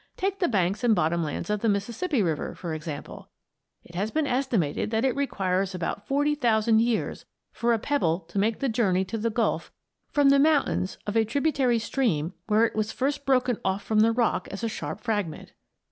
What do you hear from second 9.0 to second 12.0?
to the Gulf from the mountains of a tributary